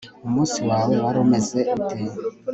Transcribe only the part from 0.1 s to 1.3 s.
umunsi wawe wari